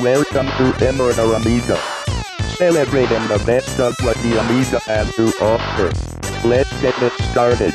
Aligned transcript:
Welcome 0.00 0.46
to 0.46 0.88
Immortal 0.88 1.34
Amiga. 1.34 1.76
Celebrating 2.54 3.26
the 3.26 3.42
best 3.44 3.80
of 3.80 3.96
what 4.02 4.16
the 4.18 4.38
Amiga 4.38 4.78
has 4.86 5.12
to 5.16 5.26
offer. 5.42 5.90
Let's 6.46 6.70
get 6.80 6.94
it 7.02 7.12
started. 7.32 7.74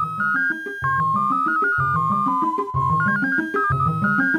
Thank 0.00 0.18
you. 4.34 4.37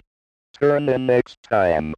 Turn 0.54 0.88
in 0.88 1.06
next 1.06 1.42
time. 1.42 1.94